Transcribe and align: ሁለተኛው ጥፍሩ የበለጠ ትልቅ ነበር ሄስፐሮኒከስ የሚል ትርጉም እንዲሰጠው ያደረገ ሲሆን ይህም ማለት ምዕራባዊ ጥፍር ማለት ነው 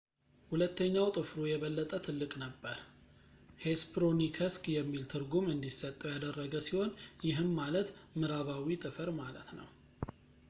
ሁለተኛው 0.51 1.09
ጥፍሩ 1.17 1.39
የበለጠ 1.49 1.91
ትልቅ 2.05 2.31
ነበር 2.43 2.77
ሄስፐሮኒከስ 3.65 4.55
የሚል 4.77 5.03
ትርጉም 5.11 5.51
እንዲሰጠው 5.55 6.13
ያደረገ 6.15 6.55
ሲሆን 6.69 6.91
ይህም 7.27 7.51
ማለት 7.61 7.91
ምዕራባዊ 8.21 8.67
ጥፍር 8.85 9.11
ማለት 9.21 9.51
ነው 9.59 9.69